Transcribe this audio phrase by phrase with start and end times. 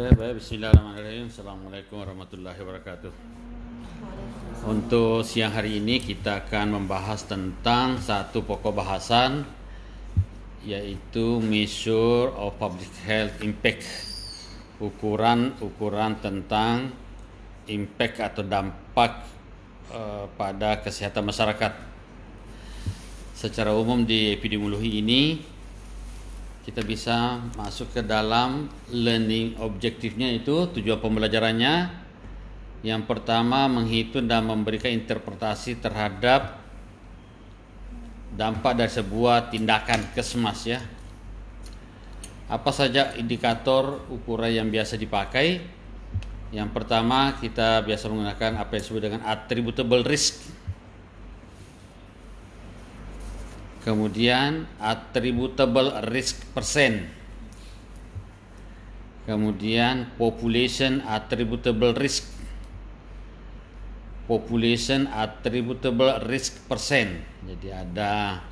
[0.00, 0.40] Baik.
[0.40, 1.28] Bismillahirrahmanirrahim.
[1.28, 3.12] Assalamualaikum warahmatullahi wabarakatuh.
[4.64, 9.44] Untuk siang hari ini kita akan membahas tentang satu pokok bahasan
[10.64, 13.84] yaitu measure of public health impact.
[14.80, 16.96] Ukuran-ukuran tentang
[17.68, 19.28] impact atau dampak
[19.92, 21.76] uh, pada kesehatan masyarakat.
[23.36, 25.44] Secara umum di epidemiologi ini
[26.60, 31.98] kita bisa masuk ke dalam learning objektifnya itu tujuan pembelajarannya.
[32.80, 36.60] Yang pertama menghitung dan memberikan interpretasi terhadap
[38.32, 40.80] dampak dari sebuah tindakan kesmas ya.
[42.48, 45.60] Apa saja indikator ukuran yang biasa dipakai?
[46.50, 50.59] Yang pertama kita biasa menggunakan apa yang disebut dengan attributable risk
[53.84, 57.08] kemudian attributable risk percent.
[59.24, 62.26] Kemudian population attributable risk.
[64.26, 67.18] Population attributable risk percent.
[67.46, 68.42] Jadi ada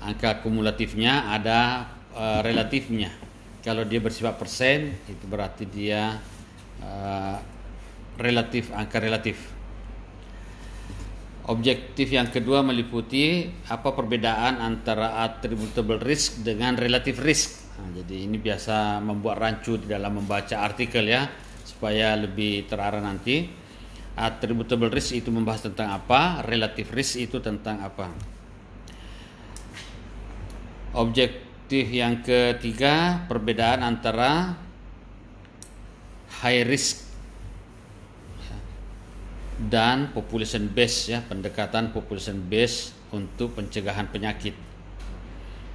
[0.00, 3.12] angka kumulatifnya ada uh, relatifnya.
[3.60, 6.16] Kalau dia bersifat persen itu berarti dia
[6.80, 7.36] uh,
[8.16, 9.57] relatif angka relatif
[11.48, 17.72] Objektif yang kedua meliputi apa perbedaan antara attributable risk dengan relative risk.
[17.80, 21.24] Nah, jadi ini biasa membuat rancu di dalam membaca artikel ya
[21.64, 23.48] supaya lebih terarah nanti.
[24.18, 28.12] Attributable risk itu membahas tentang apa, relative risk itu tentang apa.
[31.00, 34.52] Objektif yang ketiga perbedaan antara
[36.44, 37.07] high risk
[39.58, 44.54] dan population base ya pendekatan population base untuk pencegahan penyakit.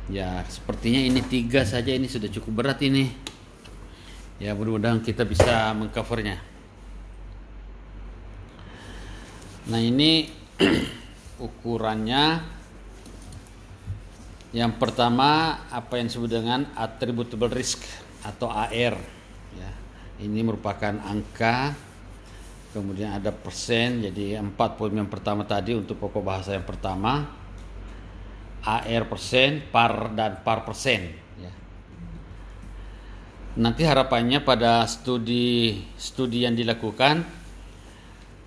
[0.07, 3.11] Ya sepertinya ini tiga saja ini sudah cukup berat ini.
[4.39, 6.39] Ya mudah-mudahan kita bisa mengcovernya.
[9.67, 10.31] Nah ini
[11.45, 12.55] ukurannya.
[14.53, 17.81] Yang pertama apa yang disebut dengan attributable risk
[18.23, 18.95] atau AR
[19.57, 19.71] ya
[20.23, 21.75] ini merupakan angka
[22.73, 27.41] kemudian ada persen jadi empat poin yang pertama tadi untuk pokok bahasa yang pertama.
[28.63, 31.51] AR persen par dan par persen ya.
[33.59, 37.27] nanti harapannya pada studi studi yang dilakukan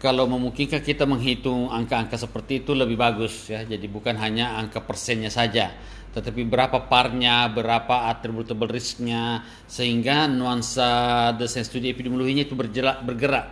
[0.01, 3.63] kalau memungkinkan kita menghitung angka-angka seperti itu lebih bagus ya.
[3.69, 5.73] Jadi bukan hanya angka persennya saja
[6.17, 13.45] tetapi berapa parnya, berapa attributable risknya, sehingga nuansa desain studi epidemiologinya itu bergerak, bergerak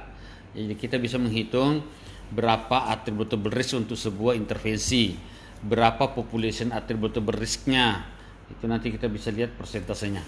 [0.55, 1.83] jadi kita bisa menghitung
[2.31, 5.19] berapa attributable risk untuk sebuah intervensi,
[5.61, 8.07] berapa population attributable risknya.
[8.47, 10.23] Itu nanti kita bisa lihat persentasenya.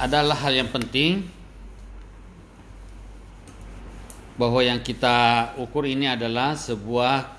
[0.00, 1.26] Adalah hal yang penting
[4.40, 7.36] bahwa yang kita ukur ini adalah sebuah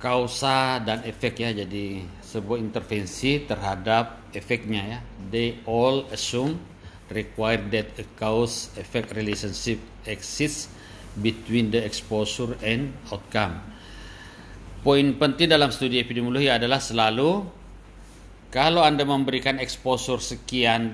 [0.00, 1.52] kausa dan efek ya.
[1.54, 4.98] Jadi sebuah intervensi terhadap efeknya ya.
[5.30, 6.73] They all assume
[7.14, 10.68] require that a cause effect relationship exists
[11.14, 13.62] between the exposure and outcome.
[14.84, 17.46] Poin penting dalam studi epidemiologi adalah selalu
[18.52, 20.92] kalau Anda memberikan exposure sekian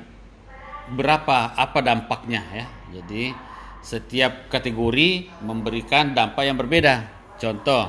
[0.95, 2.67] berapa apa dampaknya ya.
[3.01, 3.35] Jadi
[3.81, 7.09] setiap kategori memberikan dampak yang berbeda.
[7.41, 7.89] Contoh,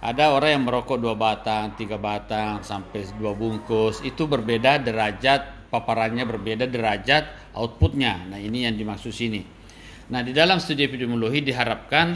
[0.00, 6.22] ada orang yang merokok dua batang, tiga batang sampai dua bungkus, itu berbeda derajat paparannya
[6.22, 8.30] berbeda derajat outputnya.
[8.30, 9.42] Nah ini yang dimaksud sini.
[10.14, 12.14] Nah di dalam studi epidemiologi diharapkan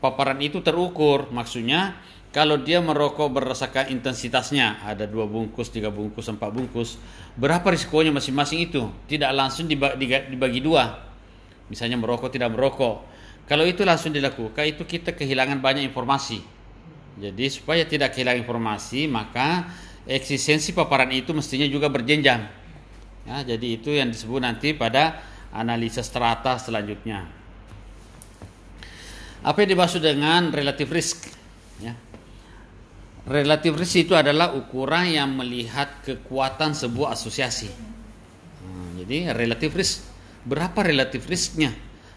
[0.00, 1.28] paparan itu terukur.
[1.28, 2.00] Maksudnya
[2.32, 6.96] kalau dia merokok berdasarkan intensitasnya ada dua bungkus, tiga bungkus, empat bungkus,
[7.36, 8.88] berapa risikonya masing-masing itu?
[9.04, 11.12] Tidak langsung dibagi, dibagi dua.
[11.68, 13.12] Misalnya merokok tidak merokok.
[13.44, 16.40] Kalau itu langsung dilakukan itu kita kehilangan banyak informasi.
[17.14, 19.68] Jadi supaya tidak kehilangan informasi maka
[20.08, 22.63] eksistensi paparan itu mestinya juga berjenjang
[23.24, 27.24] Ya, jadi itu yang disebut nanti pada analisa strata selanjutnya.
[29.44, 31.28] Apa yang dimaksud dengan relative risk?
[31.80, 31.96] Ya.
[33.24, 37.72] Relative risk itu adalah ukuran yang melihat kekuatan sebuah asosiasi.
[38.64, 41.72] Nah, jadi relative risk berapa relative risknya?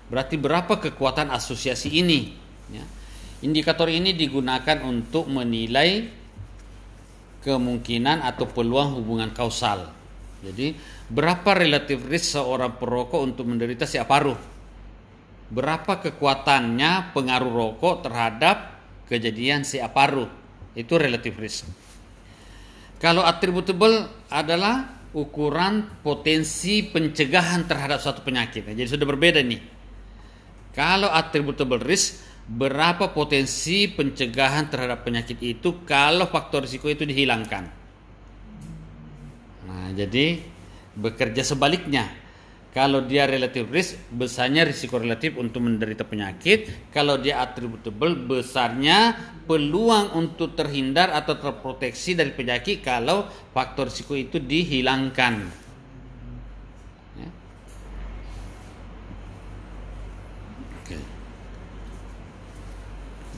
[0.07, 2.35] Berarti berapa kekuatan asosiasi ini?
[2.71, 2.83] Ya.
[3.43, 6.07] Indikator ini digunakan untuk menilai
[7.43, 9.87] kemungkinan atau peluang hubungan kausal.
[10.43, 14.35] Jadi Berapa relatif risk seorang perokok untuk menderita siap paruh?
[15.47, 18.57] Berapa kekuatannya pengaruh rokok terhadap
[19.07, 20.27] kejadian siap paruh?
[20.75, 21.63] Itu relatif risk.
[22.99, 28.67] Kalau attributable adalah ukuran potensi pencegahan terhadap suatu penyakit.
[28.67, 29.63] Nah, jadi sudah berbeda nih.
[30.75, 32.19] Kalau attributable risk,
[32.51, 37.76] berapa potensi pencegahan terhadap penyakit itu kalau faktor risiko itu dihilangkan.
[39.67, 40.39] Nah, jadi
[40.95, 42.07] bekerja sebaliknya
[42.77, 46.93] kalau dia relatif risk, besarnya risiko relatif untuk menderita penyakit.
[46.93, 49.17] Kalau dia attributable, besarnya
[49.49, 55.33] peluang untuk terhindar atau terproteksi dari penyakit kalau faktor risiko itu dihilangkan.
[57.17, 57.29] Ya.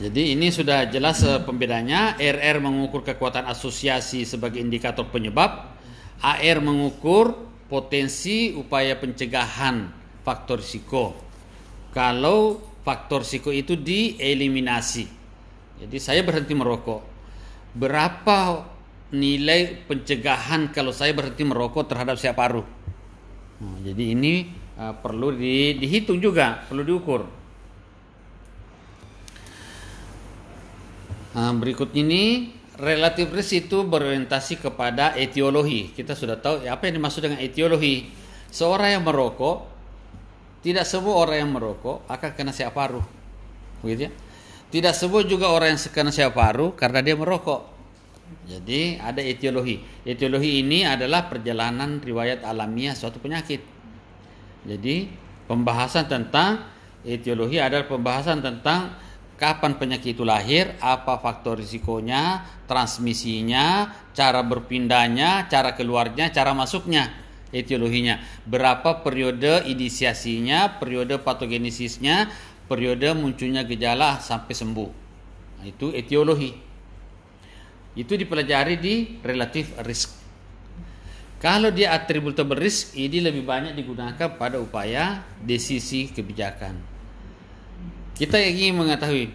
[0.03, 2.19] Jadi ini sudah jelas eh, pembedanya.
[2.19, 5.78] RR mengukur kekuatan asosiasi sebagai indikator penyebab.
[6.19, 7.31] AR mengukur
[7.71, 9.88] potensi upaya pencegahan
[10.25, 11.16] faktor risiko.
[11.95, 15.06] Kalau faktor risiko itu dieliminasi.
[15.80, 17.01] Jadi saya berhenti merokok.
[17.71, 18.68] Berapa
[19.16, 22.68] nilai pencegahan kalau saya berhenti merokok terhadap siap paruh?
[23.60, 27.22] Nah, jadi ini uh, perlu di, dihitung juga, perlu diukur.
[31.30, 35.91] Nah, berikut ini relatif risk itu berorientasi kepada etiologi.
[35.91, 38.07] Kita sudah tahu apa yang dimaksud dengan etiologi.
[38.49, 39.67] Seorang yang merokok,
[40.65, 43.03] tidak semua orang yang merokok akan kena siap paruh.
[43.83, 44.11] Begitu ya?
[44.69, 47.77] Tidak semua juga orang yang kena siap paruh karena dia merokok.
[48.45, 49.81] Jadi ada etiologi.
[50.05, 53.61] Etiologi ini adalah perjalanan riwayat alamiah suatu penyakit.
[54.65, 55.09] Jadi
[55.49, 56.65] pembahasan tentang
[57.01, 58.93] etiologi adalah pembahasan tentang
[59.39, 67.07] kapan penyakit itu lahir, apa faktor risikonya, transmisinya, cara berpindahnya, cara keluarnya, cara masuknya,
[67.56, 68.19] etiologinya.
[68.44, 72.27] Berapa periode inisiasinya, periode patogenesisnya,
[72.68, 74.89] periode munculnya gejala sampai sembuh.
[75.63, 76.51] Nah, itu etiologi.
[77.95, 80.19] Itu dipelajari di relative risk.
[81.39, 86.99] Kalau dia attributable risk, ini lebih banyak digunakan pada upaya desisi kebijakan.
[88.19, 89.31] Kita ingin mengetahui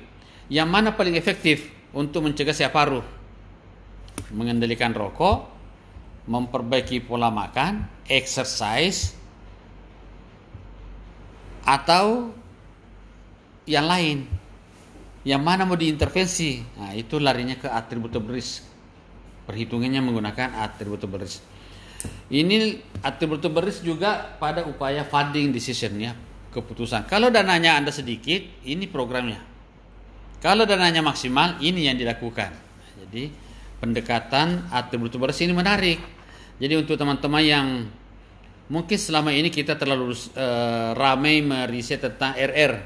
[0.53, 3.01] yang mana paling efektif untuk mencegah siap paruh.
[4.29, 5.49] Mengendalikan rokok,
[6.29, 9.17] memperbaiki pola makan, exercise,
[11.65, 12.29] atau
[13.65, 14.29] yang lain.
[15.25, 16.61] Yang mana mau diintervensi?
[16.77, 18.69] Nah, itu larinya ke attributable risk.
[19.49, 21.41] Perhitungannya menggunakan attributable risk.
[22.29, 26.13] Ini attributable risk juga pada upaya funding decision ya,
[26.55, 27.11] keputusan.
[27.11, 29.43] Kalau dananya Anda sedikit, ini programnya.
[30.39, 32.55] Kalau dananya maksimal, ini yang dilakukan.
[33.03, 33.33] Jadi
[33.83, 35.99] pendekatan atribut bersih ini menarik.
[36.63, 37.67] Jadi untuk teman-teman yang
[38.71, 42.79] mungkin selama ini kita terlalu uh, ramai meriset tentang RR,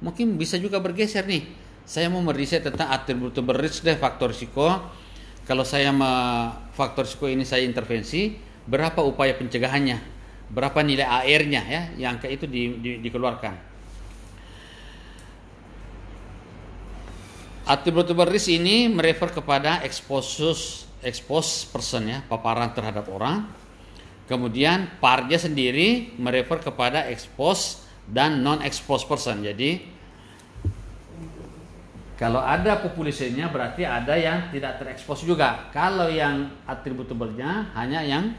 [0.00, 1.44] mungkin bisa juga bergeser nih.
[1.82, 4.70] Saya mau meriset tentang atribut risk deh faktor risiko.
[5.42, 5.90] Kalau saya
[6.70, 8.38] faktor risiko ini saya intervensi,
[8.70, 10.19] berapa upaya pencegahannya?
[10.50, 13.70] Berapa nilai airnya ya yang ke itu di, di, dikeluarkan.
[17.70, 23.46] Attributable risk ini merefer kepada exposus expose person ya, paparan terhadap orang.
[24.26, 29.42] Kemudian parnya sendiri merefer kepada expose dan non expose person.
[29.42, 29.86] Jadi
[32.18, 35.72] kalau ada populasinya berarti ada yang tidak terekspos juga.
[35.72, 38.36] Kalau yang attributable-nya hanya yang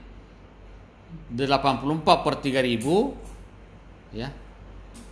[1.31, 4.27] 84 per 3000 ya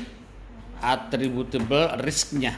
[0.81, 2.57] attributable risknya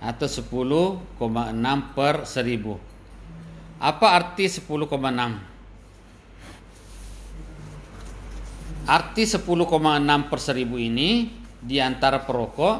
[0.00, 2.76] atau 10,6 per 1000
[3.78, 5.57] apa arti 10,6
[8.88, 9.68] arti 10,6
[10.32, 11.28] per 1000 ini
[11.60, 12.76] di antara perokok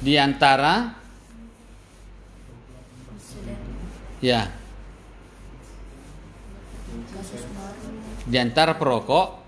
[0.00, 0.96] di antara
[4.24, 4.48] ya
[8.24, 9.44] di antara perokok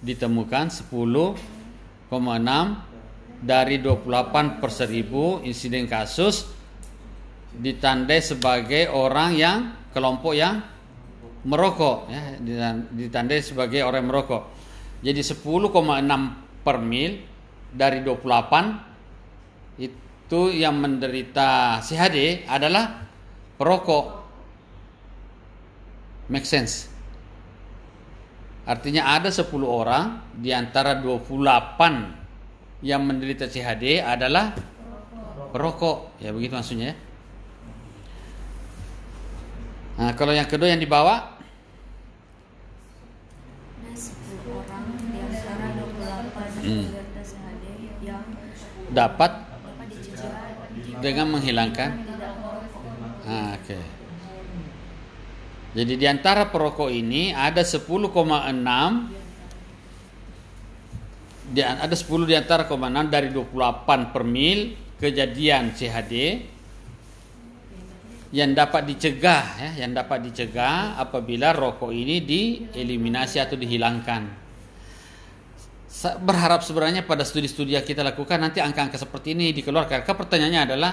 [0.00, 2.08] ditemukan 10,6
[3.44, 6.48] dari 28 per 1000 insiden kasus
[7.52, 10.71] ditandai sebagai orang yang kelompok yang
[11.42, 12.38] merokok ya
[12.90, 14.42] ditandai sebagai orang merokok.
[15.02, 15.74] Jadi 10,6
[16.62, 17.18] per mil
[17.74, 23.02] dari 28 itu yang menderita CHD adalah
[23.58, 24.22] perokok.
[26.30, 26.86] Make sense?
[28.62, 34.54] Artinya ada 10 orang di antara 28 yang menderita CHD adalah
[35.50, 36.22] perokok.
[36.22, 36.96] Ya begitu maksudnya ya.
[39.92, 41.31] Nah, kalau yang kedua yang dibawa
[46.62, 46.86] hmm.
[48.94, 49.32] dapat
[51.02, 51.90] dengan menghilangkan
[53.26, 53.82] ah, oke okay.
[55.74, 58.08] jadi di antara perokok ini ada 10,6
[61.60, 62.78] ada 10 di antara 6
[63.12, 66.14] dari 28 per mil kejadian CHD
[68.32, 74.41] yang dapat dicegah ya, yang dapat dicegah apabila rokok ini dieliminasi atau dihilangkan
[76.00, 80.02] berharap sebenarnya pada studi-studi yang kita lakukan nanti angka-angka seperti ini dikeluarkan.
[80.02, 80.92] Karena pertanyaannya adalah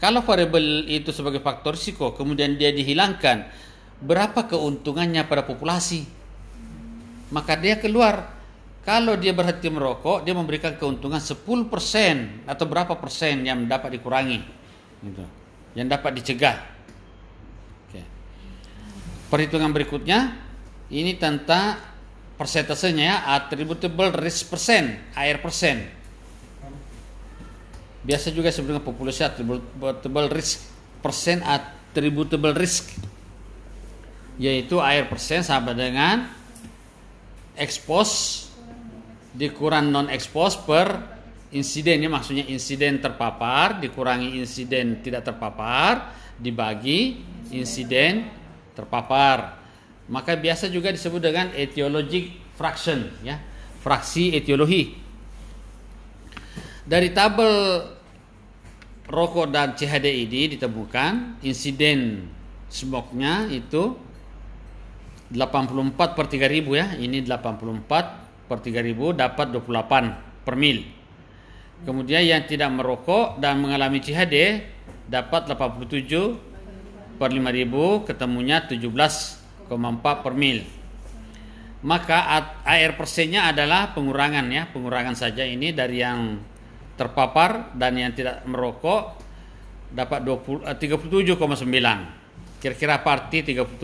[0.00, 3.46] kalau variabel itu sebagai faktor risiko kemudian dia dihilangkan,
[4.02, 6.08] berapa keuntungannya pada populasi?
[7.32, 8.42] Maka dia keluar
[8.82, 14.42] kalau dia berhenti merokok, dia memberikan keuntungan 10% atau berapa persen yang dapat dikurangi.
[15.06, 15.24] Gitu.
[15.78, 16.56] Yang dapat dicegah.
[17.86, 18.02] Oke.
[19.30, 20.34] Perhitungan berikutnya
[20.90, 21.91] ini tentang
[22.42, 25.86] persentasenya ya attributable risk persen air persen.
[28.02, 30.66] Biasa juga sebelum populasi attributable risk
[30.98, 32.98] persen attributable risk.
[34.42, 36.26] Yaitu air persen sama dengan
[37.54, 38.50] expose
[39.38, 40.98] dikurang non expose per
[41.54, 42.02] insiden.
[42.02, 46.10] Ya maksudnya insiden terpapar dikurangi insiden tidak terpapar
[46.42, 47.22] dibagi
[47.54, 48.26] insiden
[48.74, 49.61] terpapar
[50.10, 53.38] maka biasa juga disebut dengan etiologic fraction ya.
[53.82, 54.94] Fraksi etiologi.
[56.86, 57.82] Dari tabel
[59.06, 62.30] rokok dan CHD ini ditemukan insiden
[62.70, 63.98] smoke-nya itu
[65.34, 66.86] 84 per 3000 ya.
[66.98, 70.86] Ini 84 per 3000 dapat 28 per mil.
[71.82, 74.62] Kemudian yang tidak merokok dan mengalami CHD
[75.10, 80.62] dapat 87 per 5000 ketemunya 17 per mil.
[81.82, 82.18] Maka
[82.62, 86.38] air persennya adalah pengurangan ya, pengurangan saja ini dari yang
[86.94, 89.18] terpapar dan yang tidak merokok
[89.90, 91.42] dapat 20 37,9.
[91.42, 91.98] Eh,
[92.62, 93.82] Kira-kira apa arti 37,9?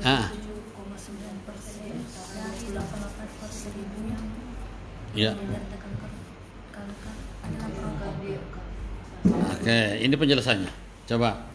[0.00, 0.32] Ah.
[5.12, 5.36] Ya.
[9.28, 10.72] Oke, ini penjelasannya.
[11.04, 11.49] Coba.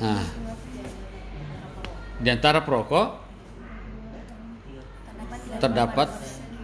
[0.00, 0.24] Nah,
[2.20, 3.08] di antara perokok
[5.60, 6.08] terdapat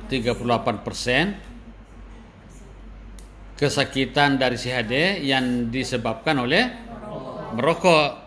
[0.08, 1.24] 38 persen
[3.56, 6.64] kesakitan dari CHD yang disebabkan oleh
[7.56, 8.24] merokok.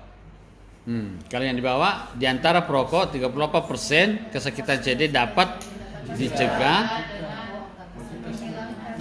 [0.89, 5.61] Hmm, kalau yang dibawa di antara perokok 38 persen kesakitan CHD dapat
[6.17, 6.81] dicegah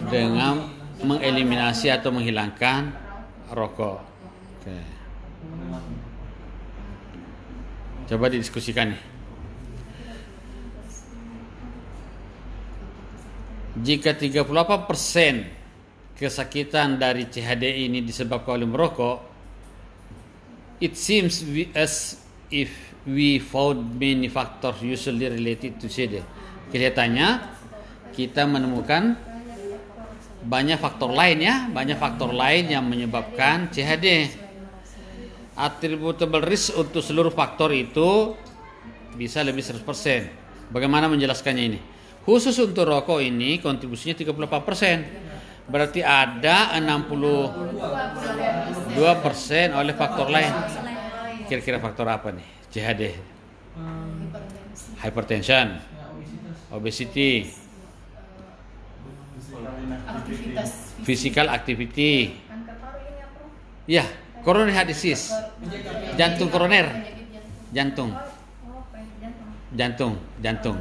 [0.08, 0.68] dengan
[1.04, 2.92] mengeliminasi atau menghilangkan
[3.52, 3.98] rokok.
[4.60, 4.97] Okay.
[8.08, 9.02] Coba didiskusikan nih.
[13.78, 14.48] Jika 38%
[16.16, 19.16] kesakitan dari CHD ini disebabkan oleh merokok,
[20.80, 22.72] it seems we, as if
[23.04, 26.24] we found many factors usually related to CHD.
[26.72, 27.44] Kelihatannya
[28.16, 29.14] kita menemukan
[30.48, 34.32] banyak faktor lain ya, banyak faktor lain yang menyebabkan CHD
[35.58, 38.38] attributable risk untuk seluruh faktor itu
[39.18, 40.70] bisa lebih 100%.
[40.70, 41.82] Bagaimana menjelaskannya ini?
[42.22, 45.66] Khusus untuk rokok ini kontribusinya 38%.
[45.68, 50.54] Berarti ada 62% oleh faktor lain.
[51.50, 52.48] Kira-kira faktor apa nih?
[52.70, 53.02] CHD.
[54.98, 55.78] Hypertension,
[56.72, 57.46] obesity,
[61.06, 62.34] physical activity.
[63.88, 64.04] Ya,
[64.44, 64.90] coronary heart
[66.18, 66.86] jantung koroner,
[67.72, 68.10] jantung,
[69.74, 70.14] jantung.
[70.42, 70.78] jantung,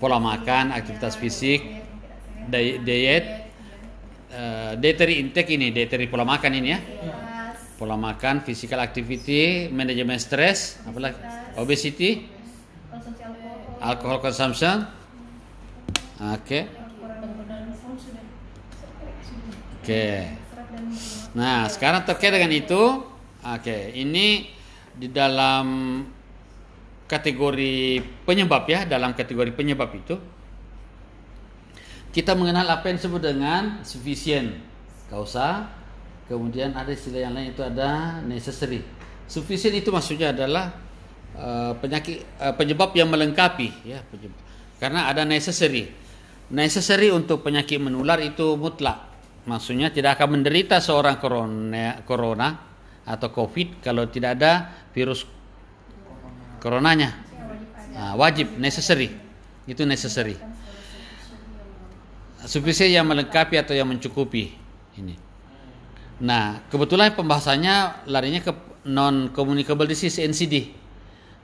[0.00, 1.60] Pola makan, aktivitas fisik,
[2.48, 3.24] diet
[4.32, 6.80] eh, dietary intake ini, dietary pola makan ini ya.
[7.76, 11.16] Pola makan, physical activity, manajemen stres, apalagi
[11.56, 12.28] obesity,
[13.80, 14.84] alcohol consumption.
[16.20, 16.68] Oke.
[16.68, 18.24] sudah
[19.80, 20.04] Oke.
[20.04, 20.49] minyak.
[21.30, 22.82] Nah, sekarang terkait dengan itu,
[23.42, 24.50] oke, ini
[24.94, 25.66] di dalam
[27.06, 30.14] kategori penyebab ya, dalam kategori penyebab itu
[32.10, 34.58] kita mengenal apa yang disebut dengan sufficient
[35.06, 35.70] kausa,
[36.26, 38.82] kemudian ada istilah yang lain itu ada necessary.
[39.30, 40.74] Sufficient itu maksudnya adalah
[41.38, 44.38] eh, penyakit eh, penyebab yang melengkapi ya, penyebab.
[44.82, 45.86] Karena ada necessary.
[46.50, 49.09] Necessary untuk penyakit menular itu mutlak.
[49.48, 52.48] Maksudnya tidak akan menderita seorang corona, corona
[53.08, 54.52] atau COVID kalau tidak ada
[54.92, 55.24] virus
[56.60, 57.16] coronanya.
[57.96, 59.10] Nah, wajib, necessary.
[59.64, 60.36] Itu necessary.
[62.44, 64.52] Sufficient yang melengkapi atau yang mencukupi
[64.96, 65.16] ini.
[66.20, 68.52] Nah, kebetulan pembahasannya larinya ke
[68.88, 70.72] non communicable disease NCD.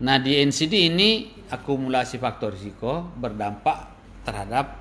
[0.04, 3.88] Nah, di NCD ini akumulasi faktor risiko berdampak
[4.24, 4.76] terhadap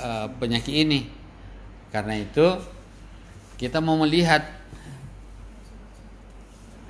[0.00, 1.23] eh, penyakit ini.
[1.94, 2.58] Karena itu
[3.54, 4.42] kita mau melihat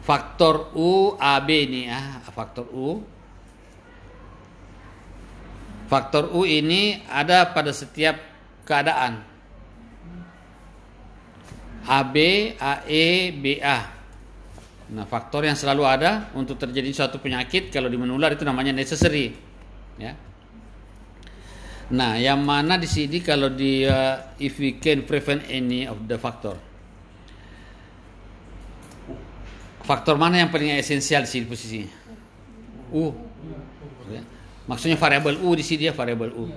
[0.01, 3.05] faktor U AB ini ya, faktor U.
[5.93, 8.17] Faktor U ini ada pada setiap
[8.65, 9.21] keadaan.
[11.85, 12.17] AB,
[12.57, 13.79] AE, BA.
[14.89, 19.37] Nah, faktor yang selalu ada untuk terjadi suatu penyakit kalau di menular itu namanya necessary.
[20.01, 20.17] Ya.
[21.93, 26.17] Nah, yang mana di sini kalau di uh, if we can prevent any of the
[26.17, 26.57] factor.
[29.85, 31.93] Faktor mana yang paling esensial di sini posisinya?
[32.89, 33.13] U.
[34.09, 34.25] Ya.
[34.65, 36.49] Maksudnya variabel U di sini dia variabel U.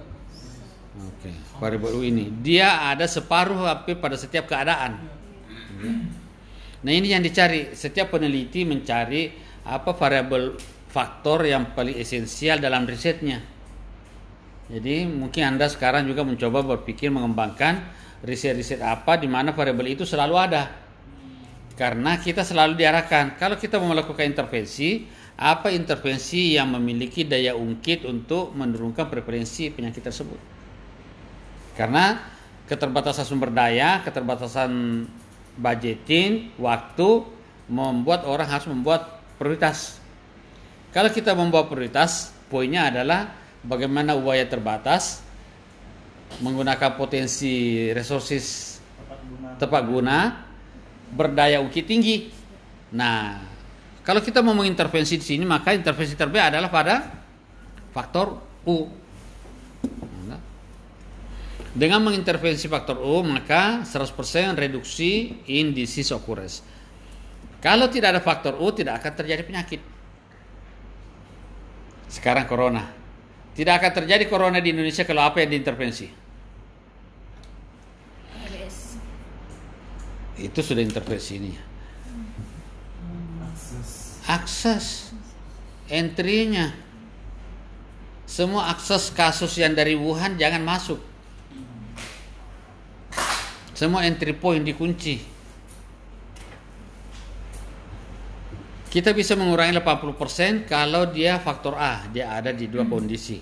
[0.98, 4.96] Oke, variabel U ini dia ada separuh HP pada setiap keadaan.
[5.84, 5.92] Ya.
[6.88, 7.76] Nah ini yang dicari.
[7.76, 9.28] Setiap peneliti mencari
[9.68, 10.56] apa variabel
[10.88, 13.57] faktor yang paling esensial dalam risetnya.
[14.68, 17.88] Jadi mungkin anda sekarang juga mencoba berpikir mengembangkan
[18.20, 20.64] riset-riset apa di mana variabel itu selalu ada.
[21.78, 28.04] Karena kita selalu diarahkan kalau kita mau melakukan intervensi, apa intervensi yang memiliki daya ungkit
[28.10, 30.40] untuk menurunkan preferensi penyakit tersebut.
[31.78, 32.18] Karena
[32.66, 35.06] keterbatasan sumber daya, keterbatasan
[35.56, 37.24] budgeting, waktu
[37.70, 40.02] membuat orang harus membuat prioritas.
[40.90, 45.26] Kalau kita membuat prioritas, poinnya adalah bagaimana upaya terbatas
[46.44, 48.78] menggunakan potensi resources
[49.58, 50.46] tepat guna,
[51.14, 52.30] berdaya ungkit tinggi.
[52.94, 53.42] Nah,
[54.04, 56.96] kalau kita mau mengintervensi di sini, maka intervensi terbaik adalah pada
[57.92, 59.08] faktor U.
[61.78, 66.66] Dengan mengintervensi faktor U, maka 100% reduksi in disease occurrence.
[67.62, 69.82] Kalau tidak ada faktor U, tidak akan terjadi penyakit.
[72.10, 73.07] Sekarang corona.
[73.58, 76.06] Tidak akan terjadi corona di Indonesia kalau apa yang diintervensi.
[78.38, 79.02] ABS.
[80.38, 81.52] Itu sudah intervensi ini.
[84.30, 85.10] Akses
[85.90, 86.76] entry-nya.
[88.30, 91.02] Semua akses kasus yang dari Wuhan jangan masuk.
[93.74, 95.37] Semua entry point dikunci.
[98.88, 103.36] Kita bisa mengurangi 80% kalau dia faktor A, dia ada di dua kondisi.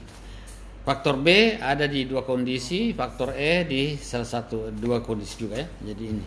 [0.86, 5.68] Faktor B ada di dua kondisi, faktor E di salah satu dua kondisi juga ya.
[5.94, 6.26] Jadi ini.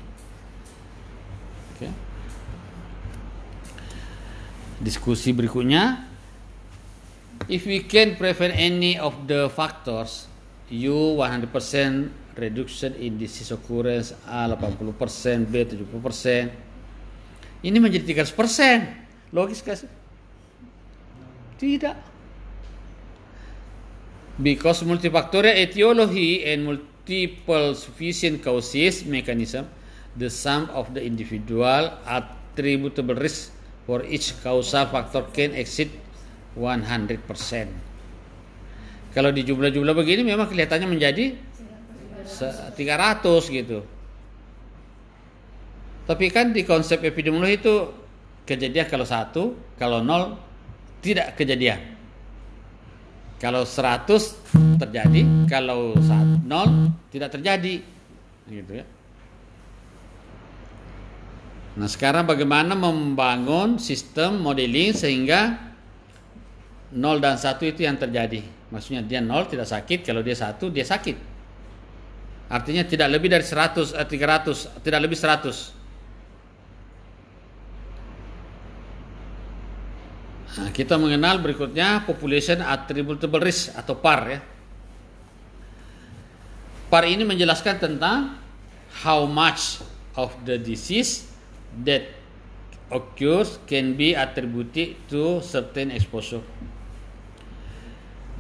[1.74, 1.88] Oke.
[4.78, 6.07] Diskusi berikutnya
[7.50, 10.26] If we can prevent any of the factors
[10.70, 19.84] U 100% reduction in disease occurrence A 80% B 70% Ini menjadi 300% Logis gak
[19.84, 19.90] sih?
[21.58, 21.96] Tidak
[24.38, 29.66] Because multifactorial etiology and multiple sufficient causes mechanism,
[30.14, 33.50] the sum of the individual attributable risk
[33.82, 35.90] for each causal factor can exceed
[36.54, 37.18] 100%.
[39.10, 41.34] Kalau di jumlah-jumlah begini memang kelihatannya menjadi
[42.22, 43.82] se- 300 gitu.
[46.06, 47.74] Tapi kan di konsep epidemiologi itu
[48.48, 50.40] kejadian kalau satu, kalau nol
[51.04, 52.00] tidak kejadian.
[53.37, 55.92] Kalau 100 terjadi, kalau
[56.42, 57.84] nol tidak terjadi.
[58.48, 58.84] Gitu ya.
[61.78, 65.54] Nah, sekarang bagaimana membangun sistem modeling sehingga
[66.96, 68.42] nol dan satu itu yang terjadi.
[68.74, 71.38] Maksudnya dia nol tidak sakit, kalau dia satu dia sakit.
[72.48, 75.77] Artinya tidak lebih dari 100, eh, 300, tidak lebih 100.
[80.59, 84.40] Nah, kita mengenal berikutnya population attributable risk atau PAR ya.
[86.90, 88.35] PAR ini menjelaskan tentang
[89.07, 89.79] how much
[90.18, 91.31] of the disease
[91.87, 92.11] that
[92.90, 96.42] occurs can be attributed to certain exposure.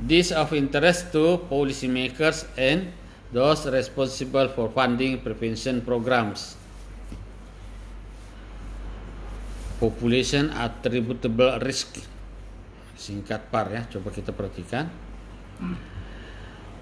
[0.02, 2.90] This of interest to policymakers and
[3.30, 6.58] those responsible for funding prevention programs.
[9.78, 12.07] Population attributable risk
[12.98, 14.90] singkat PAR ya coba kita perhatikan.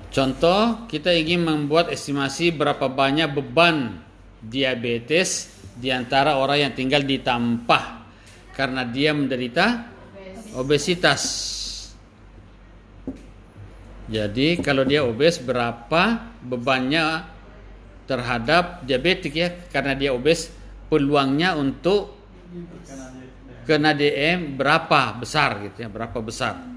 [0.08, 4.00] Contoh kita ingin membuat estimasi berapa banyak beban
[4.40, 7.84] diabetes di antara orang yang tinggal di Tampah
[8.56, 9.92] karena dia menderita
[10.56, 11.52] obesitas.
[14.06, 17.26] jadi kalau dia obes berapa bebannya
[18.06, 19.50] terhadap diabetik ya?
[19.68, 20.48] Karena dia obes
[20.86, 22.14] peluangnya untuk
[23.66, 26.76] kena DM berapa besar gitu ya, berapa besar.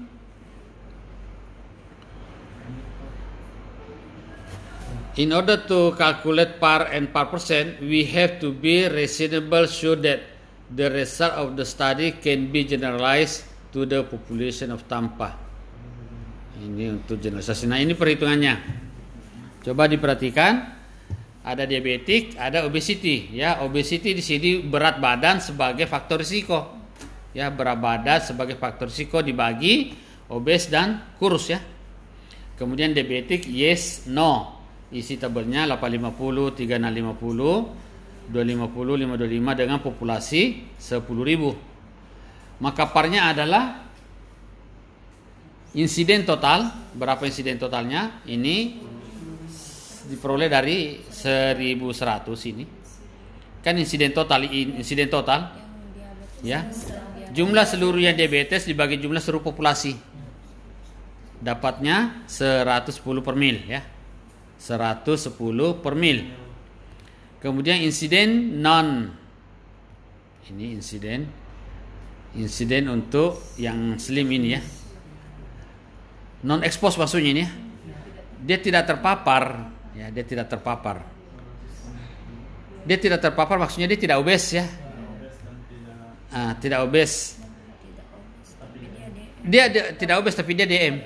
[5.18, 10.22] In order to calculate par and par percent, we have to be reasonable sure that
[10.70, 15.34] the result of the study can be generalized to the population of Tampa.
[16.56, 17.68] Ini untuk generalisasi.
[17.68, 18.54] Nah ini perhitungannya.
[19.66, 20.78] Coba diperhatikan.
[21.40, 23.32] Ada diabetik, ada obesity.
[23.32, 26.79] Ya, obesity di sini berat badan sebagai faktor risiko.
[27.30, 29.94] Ya, berat badan sebagai faktor risiko dibagi
[30.30, 31.62] obes dan kurus ya.
[32.58, 34.58] Kemudian diabetik yes, no.
[34.90, 40.42] Isi tabelnya 850, 3650, 250, 525 dengan populasi
[40.76, 42.60] 10.000.
[42.60, 43.86] Maka parnya adalah
[45.78, 46.90] insiden total.
[46.98, 48.20] Berapa insiden totalnya?
[48.26, 48.82] Ini
[50.10, 52.66] diperoleh dari 1100 ini.
[53.62, 55.54] Kan insiden total insiden total
[56.42, 56.66] ya.
[57.30, 59.94] Jumlah seluruh yang diabetes dibagi jumlah seluruh populasi.
[61.40, 63.80] Dapatnya 110 per mil ya.
[64.58, 65.32] 110
[65.78, 66.18] per mil.
[67.40, 69.16] Kemudian insiden non
[70.50, 71.24] ini insiden
[72.34, 74.60] insiden untuk yang slim ini ya.
[76.44, 77.50] Non expose maksudnya ini ya.
[78.40, 79.44] Dia tidak terpapar
[79.94, 81.04] ya, dia tidak terpapar.
[82.84, 84.66] Dia tidak terpapar maksudnya dia tidak obes ya.
[86.30, 87.36] Ah, tidak obes.
[89.42, 91.02] Dia, dia tidak obes tapi dia DM.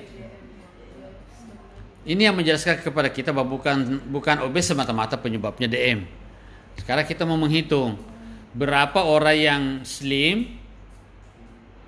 [2.05, 6.05] Ini yang menjelaskan kepada kita bahwa bukan bukan obes semata-mata penyebabnya DM.
[6.77, 7.97] Sekarang kita mau menghitung
[8.53, 10.61] berapa orang yang slim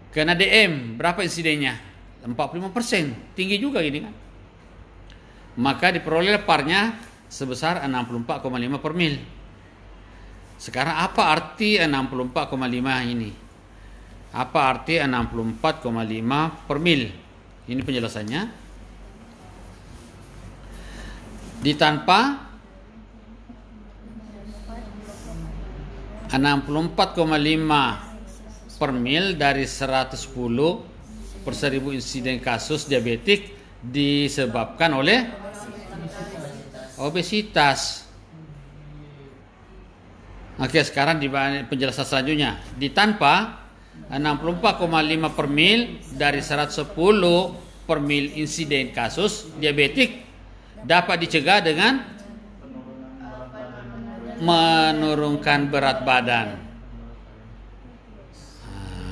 [0.10, 1.78] kena DM, berapa insidennya?
[2.26, 4.13] 45%, tinggi juga ini kan.
[5.62, 6.97] Maka diperoleh parnya
[7.30, 9.15] sebesar 64,5 per mil.
[10.58, 13.30] Sekarang apa arti 64,5 ini?
[14.34, 17.13] Apa arti 64,5 per mil?
[17.70, 18.41] Ini penjelasannya.
[21.62, 22.48] Ditanpa
[26.28, 35.26] 64,5 per mil dari 110 per seribu insiden kasus diabetik disebabkan oleh
[36.98, 38.07] obesitas.
[40.58, 41.30] Oke, sekarang di
[41.70, 42.58] penjelasan selanjutnya.
[42.74, 43.62] Ditanpa
[44.10, 46.89] 64,5 per mil dari 110
[47.86, 50.26] per mil insiden kasus diabetik
[50.82, 52.02] dapat dicegah dengan
[54.41, 56.48] menurunkan berat badan.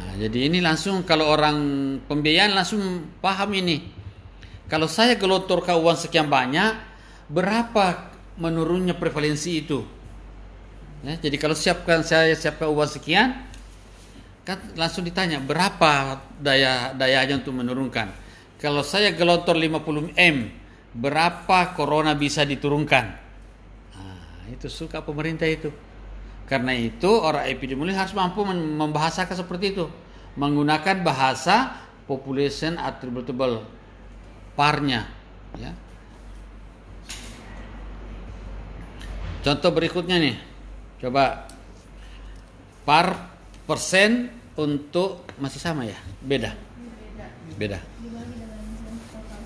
[0.06, 1.58] Nah, jadi ini langsung kalau orang
[2.10, 2.82] pembiayaan langsung
[3.22, 3.94] paham ini.
[4.66, 6.74] Kalau saya gelontorkan uang sekian banyak,
[7.30, 8.10] berapa
[8.42, 9.95] menurunnya prevalensi itu?
[11.06, 13.38] Ya, jadi kalau siapkan saya siapkan uang sekian,
[14.42, 18.10] kan langsung ditanya berapa daya dayanya untuk menurunkan.
[18.58, 20.50] Kalau saya gelontor 50 m,
[20.98, 23.06] berapa corona bisa diturunkan?
[24.02, 25.70] Nah, itu suka pemerintah itu.
[26.50, 29.86] Karena itu orang epidemiologi harus mampu membahasakan seperti itu,
[30.42, 33.62] menggunakan bahasa population attributable
[34.58, 35.06] parnya,
[35.58, 35.70] ya.
[39.46, 40.55] Contoh berikutnya nih,
[41.02, 41.50] coba
[42.86, 43.34] par
[43.66, 46.56] persen untuk masih sama ya, beda,
[47.60, 47.80] beda.
[48.00, 49.40] Dibagi dengan jumlah total.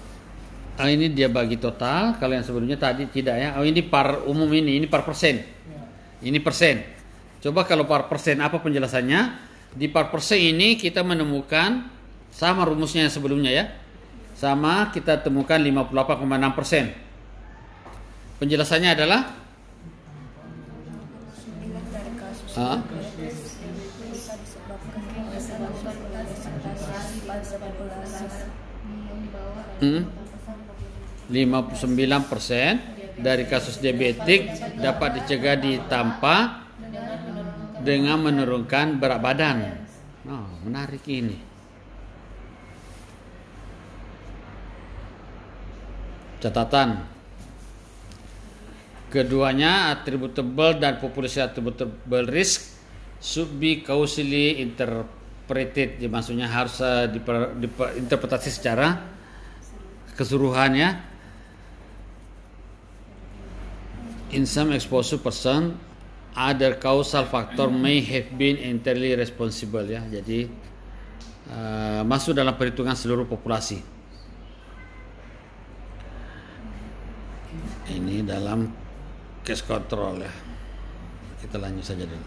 [0.79, 2.15] Ah, ini dia bagi total.
[2.21, 3.49] Kalau yang sebelumnya tadi tidak ya.
[3.57, 5.41] Oh ini par umum ini, ini par persen.
[6.19, 6.83] Ini persen.
[7.39, 9.47] Coba kalau par persen apa penjelasannya?
[9.71, 11.88] Di par persen ini kita menemukan
[12.31, 13.65] sama rumusnya yang sebelumnya ya.
[14.35, 16.85] Sama kita temukan 58,6 persen.
[18.39, 19.35] Penjelasannya adalah
[22.60, 22.80] bawah
[29.80, 30.04] hmm,
[31.32, 32.72] 59 persen
[33.19, 36.67] dari kasus diabetik dapat dicegah di tanpa
[37.80, 39.58] dengan menurunkan berat badan.
[40.28, 41.39] Oh, menarik ini.
[46.43, 47.18] Catatan.
[49.10, 52.78] Keduanya attributable dan populasi attributable risk
[53.17, 55.98] should be causally interpreted.
[55.98, 59.02] Jadi maksudnya harus eh, diper- diper- interpretasi secara
[60.13, 60.89] keseluruhan ya.
[64.30, 65.74] In some exposure person,
[66.38, 70.06] other causal factor may have been entirely responsible ya.
[70.06, 70.45] Jadi
[71.50, 73.82] eh, masuk dalam perhitungan seluruh populasi.
[77.89, 78.88] Ini dalam
[79.49, 80.29] case control ya.
[81.41, 82.25] Kita lanjut saja dulu.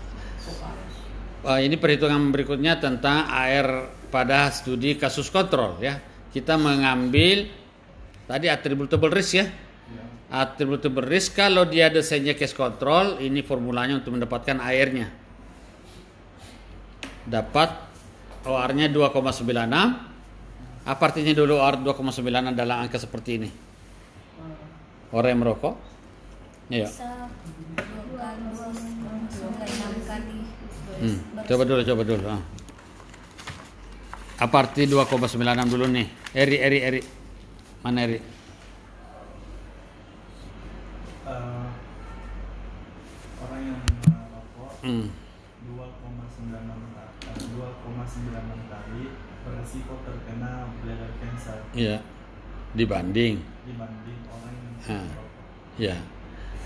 [1.42, 6.02] Eh, ini perhitungan berikutnya tentang AR pada studi kasus kontrol ya.
[6.34, 7.46] Kita mengambil
[8.26, 9.46] tadi attributable risk ya.
[10.32, 15.12] Attributable risk kalau dia desainnya case control, ini formulanya untuk mendapatkan airnya.
[17.28, 17.70] Dapat
[18.48, 19.44] OR-nya 2,96.
[20.82, 23.50] Apa artinya dulu OR 2,96 adalah angka seperti ini?
[25.12, 25.91] Orang yang merokok?
[26.72, 26.88] Iya.
[31.02, 31.18] Hmm.
[31.44, 32.24] Coba dulu, coba dulu.
[32.24, 32.40] ah.
[34.40, 35.36] Apa arti 2,96
[35.68, 36.06] dulu nih?
[36.32, 37.00] Eri, Eri, Eri.
[37.82, 38.18] Mana Eri?
[41.22, 41.66] Eh,
[43.38, 45.06] orang yang merokok Hmm.
[45.68, 48.32] 2,96 ta- eh, 2,96
[48.66, 49.02] kali
[49.42, 51.96] beresiko terkena bladder cancer Iya.
[52.72, 53.34] Dibanding.
[53.62, 55.04] dibanding orang yang Ah.
[55.04, 55.28] tidak merokok.
[55.78, 55.96] Ya.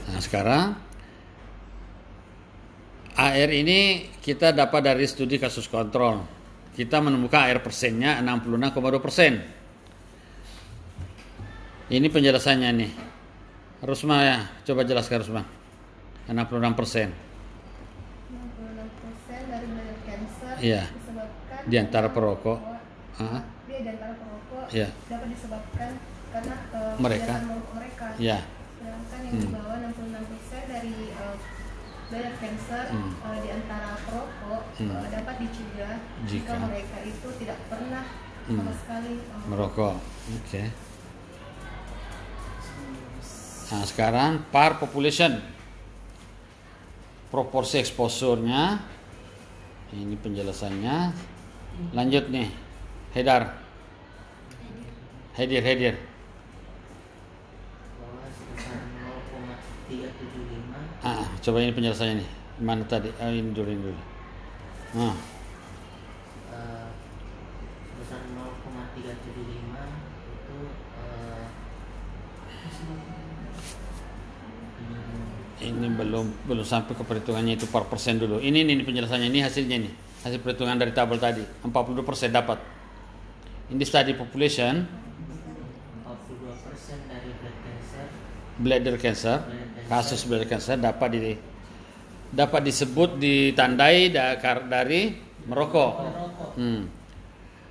[0.07, 0.79] Nah, sekarang
[3.17, 6.21] AR ini kita dapat dari studi kasus kontrol.
[6.77, 9.41] Kita menemukan AR persennya 66,2 persen.
[11.89, 12.93] Ini penjelasannya nih.
[13.81, 15.43] Rusma ya, coba jelaskan Rusma.
[16.29, 17.09] 66 persen.
[17.15, 17.17] 66%
[19.49, 20.83] dari bladder cancer Iya.
[20.93, 22.59] disebabkan Di antara perokok.
[23.65, 24.89] Dia di antara perokok Iya.
[25.09, 25.91] dapat disebabkan
[26.35, 27.35] karena eh, Mereka.
[27.73, 28.07] mereka.
[28.19, 28.39] ya.
[28.77, 29.55] Sedangkan yang di Hmm.
[29.57, 31.37] bawah 66% dari eh,
[32.07, 33.13] bladder cancer Hmm.
[33.19, 34.91] eh, di antara perokok Hmm.
[34.93, 36.67] eh, dapat dicegah jika Jika.
[36.69, 38.05] mereka itu tidak pernah
[38.47, 38.59] Hmm.
[38.61, 39.95] sama sekali eh, merokok.
[40.37, 40.63] Oke.
[43.67, 45.43] Nah, sekarang par population.
[47.27, 48.79] Proporsi exposure-nya.
[49.91, 51.11] Ini penjelasannya.
[51.91, 52.47] Lanjut nih.
[53.11, 53.59] Hedar.
[55.35, 55.95] Hadir, hadir.
[57.99, 58.79] bahwa sebesar
[59.87, 62.29] 0,375 Ah, coba ini penjelasannya nih.
[62.59, 63.13] Mana tadi?
[63.23, 64.01] Ah, ini dulu, ini dulu.
[64.99, 65.15] Ah,
[66.51, 66.89] eh,
[67.95, 69.87] sebesar 0,375
[70.35, 70.59] itu
[75.63, 78.43] eh, ini belum belum sampai ke perhitungannya itu per persen dulu.
[78.43, 79.93] Ini ini, ini penjelasannya ini hasilnya nih.
[80.27, 81.47] Hasil perhitungan dari tabel tadi.
[81.63, 82.59] 42% dapat.
[83.71, 84.87] In the study population
[86.07, 88.07] 42% dari blood cancer
[88.57, 89.37] bladder cancer,
[89.87, 91.35] kasus bladder cancer dapat di
[92.27, 95.15] dapat disebut ditandai dari
[95.47, 95.93] merokok.
[96.03, 96.83] merokok Hmm.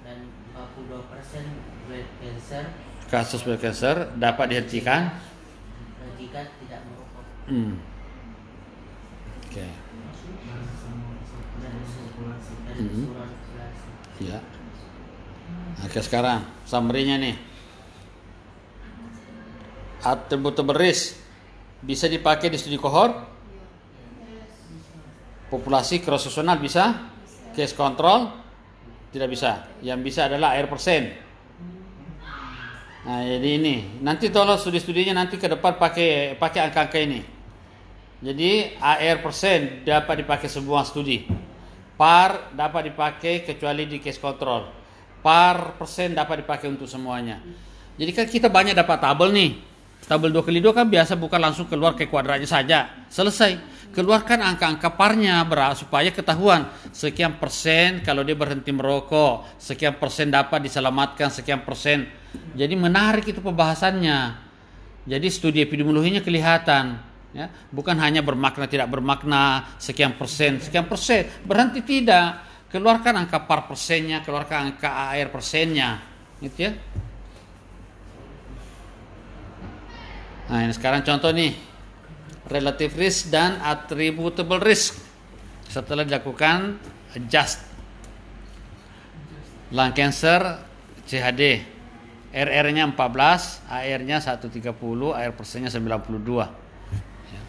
[0.01, 0.17] dan
[0.55, 1.45] 42%
[1.87, 2.63] blood cancer
[3.05, 5.01] Kasus bladder cancer dapat dihentikan.
[6.15, 7.75] jika tidak merokok Hmm.
[9.45, 9.67] Oke.
[12.75, 13.89] keseluruhan populasi.
[14.23, 14.39] Ya.
[15.83, 17.35] Oke sekarang summary-nya nih.
[20.05, 21.24] Attributable risk
[21.85, 23.13] bisa dipakai di studi kohort.
[25.53, 26.25] Populasi cross
[26.57, 27.13] bisa.
[27.53, 28.33] Case control
[29.13, 29.69] tidak bisa.
[29.79, 31.13] Yang bisa adalah air persen.
[33.05, 37.21] Nah, jadi ini nanti tolong studi-studinya nanti ke depan pakai pakai angka-angka ini.
[38.25, 41.21] Jadi AR persen dapat dipakai semua studi.
[41.93, 44.65] Par dapat dipakai kecuali di case control.
[45.21, 47.39] Par persen dapat dipakai untuk semuanya.
[47.95, 49.51] Jadi kan kita banyak dapat tabel nih.
[50.05, 52.79] Tabel 2 kali 2 kan biasa bukan langsung keluar ke kuadratnya saja.
[53.09, 53.73] Selesai.
[53.95, 60.67] Keluarkan angka-angka parnya berat supaya ketahuan sekian persen kalau dia berhenti merokok, sekian persen dapat
[60.67, 62.03] diselamatkan, sekian persen.
[62.51, 64.43] Jadi menarik itu pembahasannya.
[65.07, 66.99] Jadi studi epidemiologinya kelihatan,
[67.31, 72.43] ya, bukan hanya bermakna tidak bermakna sekian persen, sekian persen, berhenti tidak.
[72.67, 76.03] Keluarkan angka par persennya, keluarkan angka AR persennya,
[76.43, 76.71] gitu ya.
[80.49, 81.53] Nah ini sekarang contoh nih.
[82.45, 85.01] Relative risk dan attributable risk.
[85.65, 86.77] Setelah dilakukan
[87.17, 87.65] adjust.
[89.73, 90.61] Lung cancer
[91.09, 91.65] CHD
[92.35, 94.61] RR-nya 14 AR-nya 130
[95.15, 96.65] AR persennya 92
[97.25, 97.41] Ya.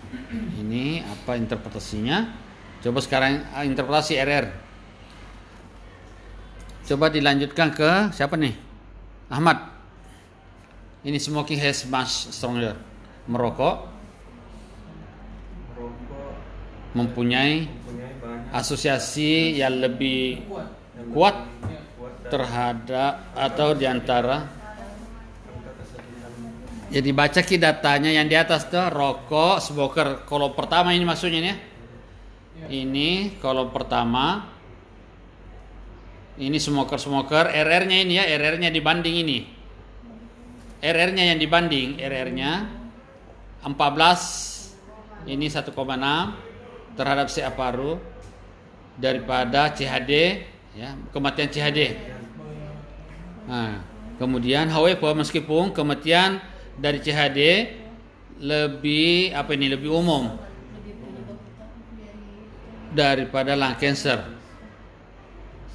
[0.57, 2.33] ini apa interpretasinya?
[2.81, 4.47] Coba sekarang ah, interpretasi RR
[6.87, 8.55] coba dilanjutkan ke siapa nih?
[9.29, 9.76] Ahmad
[11.07, 12.75] ini smoking has much stronger.
[13.31, 13.95] Merokok.
[16.99, 17.69] Mempunyai
[18.51, 20.43] asosiasi yang lebih
[21.15, 21.37] kuat
[22.27, 24.49] terhadap atau di antara
[26.87, 30.25] jadi baca ki datanya yang di atas tuh rokok smoker.
[30.25, 31.57] Kolom pertama ini maksudnya nih ya.
[32.73, 34.49] ini kolom pertama
[36.41, 39.56] ini smoker smoker RR-nya ini ya RR-nya dibanding ini
[40.81, 42.53] RR-nya yang dibanding RR-nya
[43.65, 45.73] 14 ini 1,6
[46.97, 47.99] terhadap CA paru
[48.97, 50.45] daripada CHD
[50.77, 51.81] ya kematian CHD
[53.47, 53.79] Nah,
[54.19, 56.43] kemudian however meskipun kematian
[56.75, 57.71] dari CHD
[58.43, 60.35] lebih apa ini lebih umum
[62.91, 64.35] daripada lung cancer.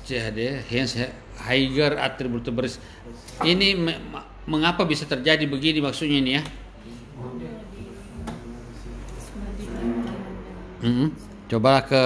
[0.04, 1.00] CHD hence
[1.40, 1.96] higher
[2.60, 2.84] risk.
[3.42, 3.80] Ini
[4.52, 6.44] mengapa bisa terjadi begini maksudnya ini ya?
[10.82, 11.08] Mm-mm.
[11.48, 12.04] Coba ke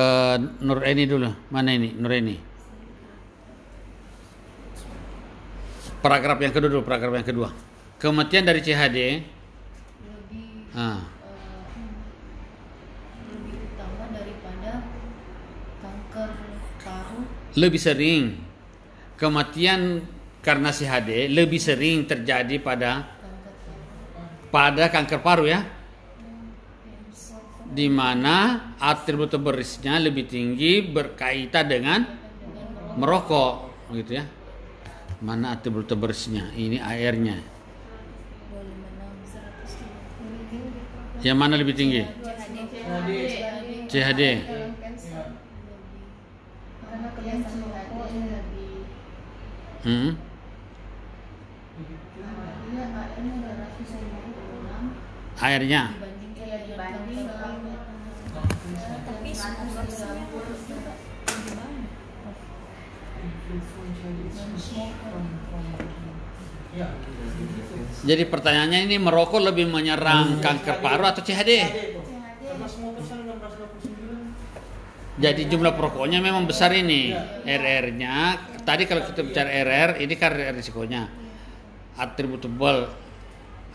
[0.62, 1.32] Nur Eni dulu.
[1.50, 2.38] Mana ini Nur Eni?
[6.06, 7.50] Paragraf yang kedua dulu, paragraf yang kedua.
[7.98, 9.26] Kematian dari CHD
[10.06, 11.02] lebih ah, eh,
[13.32, 14.72] lebih utama daripada
[15.82, 16.30] kanker
[16.84, 17.20] paru
[17.56, 18.24] lebih sering
[19.16, 20.04] kematian
[20.46, 23.02] karena CHD lebih sering terjadi pada
[24.54, 25.66] pada kanker paru ya.
[27.66, 32.06] Di mana attributable risk-nya lebih tinggi berkaitan dengan
[32.94, 34.30] merokok gitu ya.
[35.26, 36.54] Mana attributable risk-nya?
[36.54, 37.42] Ini 130
[41.26, 42.06] Yang mana lebih tinggi?
[43.90, 44.22] CHD.
[44.46, 44.66] lebih
[49.86, 50.18] Hmm.
[51.76, 52.46] dia AM nya 256 AR-nya.
[52.46, 54.20] dibanding ya dibanding dengan tapi smoker
[61.44, 61.86] gimana
[68.06, 71.52] Jadi pertanyaannya ini merokok lebih menyerang kanker paru atau CHD?
[72.56, 77.12] karena semua pesan 629 Jadi jumlah perokoknya memang besar ini.
[77.44, 78.16] RR-nya
[78.64, 81.08] tadi kalau kita bicara RR ini kan risikonya
[81.96, 83.05] attributable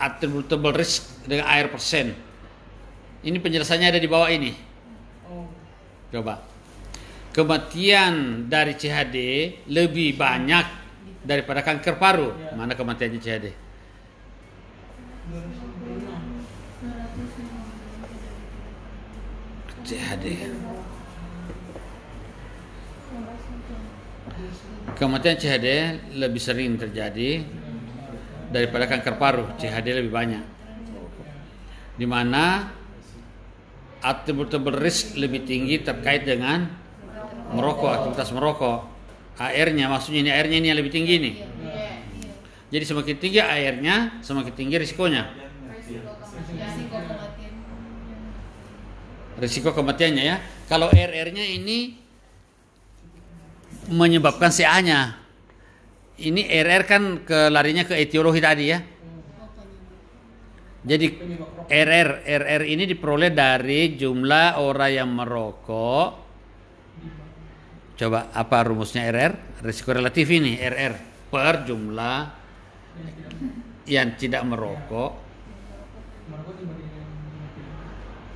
[0.00, 2.16] attributable risk dengan air persen.
[3.20, 4.56] Ini penjelasannya ada di bawah ini.
[6.08, 6.40] Coba.
[7.30, 9.16] Kematian dari CHD
[9.70, 10.66] lebih banyak
[11.22, 12.32] daripada kanker paru.
[12.56, 13.46] Mana kematiannya CHD?
[19.86, 20.26] CHD.
[24.98, 25.68] Kematian CHD
[26.18, 27.46] lebih sering terjadi
[28.50, 29.46] daripada kanker paru.
[29.56, 30.42] CHD lebih banyak.
[31.96, 32.70] Di mana
[34.02, 36.66] attributable risk lebih tinggi terkait dengan
[37.54, 38.90] merokok, aktivitas merokok.
[39.40, 41.34] AR-nya maksudnya ini AR-nya ini yang lebih tinggi nih.
[42.70, 45.24] Jadi semakin tinggi AR-nya, semakin tinggi risikonya.
[49.40, 50.36] Risiko kematiannya ya.
[50.68, 51.96] Kalau RR-nya ini
[53.90, 55.19] menyebabkan CA-nya.
[56.20, 58.78] Ini RR kan ke larinya ke etiologi tadi ya.
[60.80, 61.06] Jadi
[61.68, 66.08] RR RR ini diperoleh dari jumlah orang yang merokok.
[67.96, 69.64] Coba apa rumusnya RR?
[69.64, 70.94] Risiko relatif ini RR
[71.28, 72.18] per jumlah
[73.88, 75.30] yang tidak merokok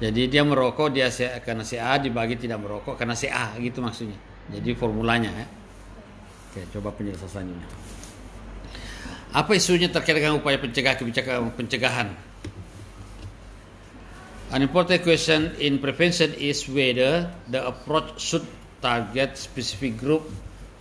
[0.05, 1.09] Jadi dia merokok dia
[1.41, 4.19] karena CA dibagi tidak merokok karena CA gitu maksudnya.
[4.51, 5.47] Jadi formulanya ya.
[6.55, 7.51] Oke, coba penjelasan.
[9.35, 12.15] Apa isunya terkait dengan upaya pencegah kebijakan pencegahan?
[14.55, 18.47] An important question in prevention is whether the approach should
[18.79, 20.31] target specific group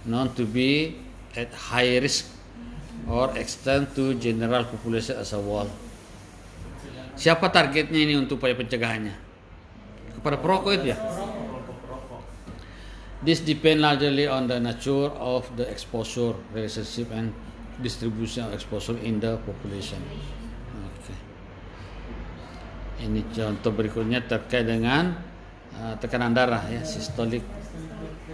[0.06, 0.94] known to be
[1.34, 2.30] at high risk
[3.10, 5.74] or extend to general population as a whole.
[7.18, 9.18] Siapa targetnya ini untuk upaya pencegahannya?
[10.22, 11.02] Kepada perokok itu ya?
[13.24, 17.32] This depend largely on the nature of the exposure, relationship and
[17.80, 20.04] distribution of exposure in the population.
[20.84, 21.16] Oke.
[23.00, 25.16] Ini contoh berikutnya terkait dengan
[25.72, 27.48] uh, tekanan darah ya, systolic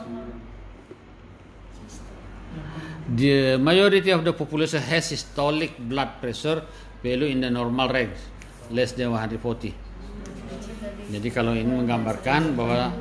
[3.10, 6.62] The majority of the population has systolic blood pressure
[7.02, 8.18] value in the normal range
[8.70, 9.74] less than 140.
[11.10, 12.94] Jadi kalau ini menggambarkan bahwa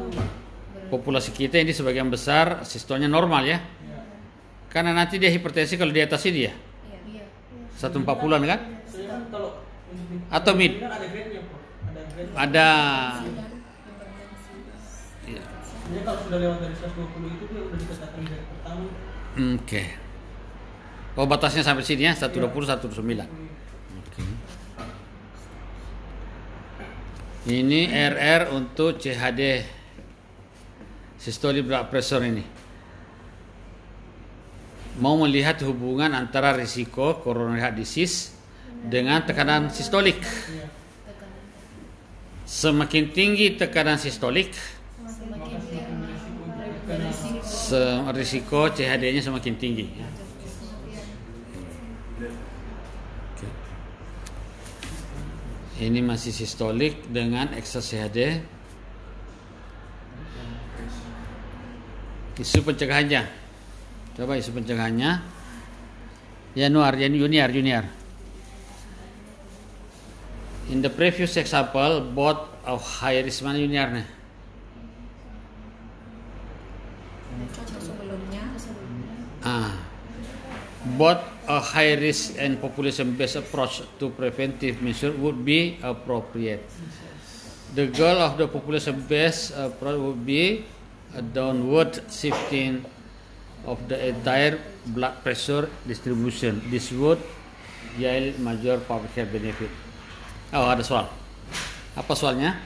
[0.88, 3.60] populasi kita ini sebagian besar sistolnya normal ya.
[4.68, 6.52] Karena nanti dia hipertensi kalau di atas ini ya.
[7.08, 7.24] iya
[7.80, 8.60] 140-an kan?
[8.60, 9.20] Kan
[10.28, 10.76] Atau mid.
[10.76, 10.92] kan
[12.36, 12.68] ada
[15.28, 15.42] Iya.
[15.88, 18.84] Jadi kalau sudah lewat dari 120 itu dia udah dikatakan grade pertama.
[19.38, 19.82] Oke.
[21.18, 22.90] Oh batasnya sampai sini ya 120 129.
[24.02, 24.22] Oke.
[27.48, 29.64] Ini RR untuk CHD
[31.16, 32.44] systolic blood pressure ini.
[34.98, 38.34] Mau melihat hubungan antara risiko coronary heart disease
[38.82, 40.18] dengan tekanan sistolik.
[42.42, 44.50] Semakin tinggi tekanan sistolik,
[48.10, 49.86] risiko CHD-nya semakin tinggi.
[55.78, 58.42] Ini masih sistolik dengan ekses CHD.
[62.42, 63.37] Isu pencegahannya.
[64.18, 65.22] Coba isu pencegahannya.
[66.58, 67.86] Januar, Jan- junior, junior.
[70.74, 74.06] In the previous example, both of high risk mana junior nih?
[79.46, 79.70] Ah.
[80.98, 86.66] Both a high risk and population based approach to preventive measure would be appropriate.
[87.78, 90.66] The goal of the population based approach would be
[91.14, 92.82] a downward shifting
[93.68, 94.56] of the entire
[94.88, 96.64] blood pressure distribution.
[96.72, 97.20] This would
[98.00, 99.68] yield major public health benefit.
[100.56, 101.12] Oh, ada soal.
[101.92, 102.56] Apa soalnya?